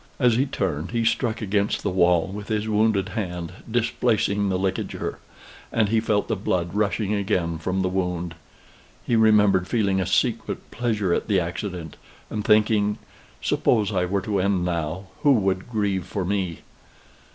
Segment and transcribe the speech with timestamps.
[0.19, 5.19] As he turned he struck against the wall with his wounded hand, displacing the ligature;
[5.71, 8.33] and he felt the blood rushing again from the wound.
[9.05, 11.97] He remembered feeling a secret pleasure at the accident
[12.31, 12.97] and thinking,
[13.43, 16.61] "Suppose I were to end now, who would grieve for me?"